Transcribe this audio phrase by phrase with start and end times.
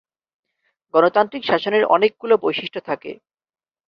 [0.93, 3.11] গণতান্ত্রিক শাসনের অনেকগুলো বৈশিষ্ট্য থাকে।